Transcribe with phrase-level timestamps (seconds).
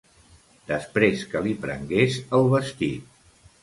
[0.71, 3.27] Després que li prengués el vestit.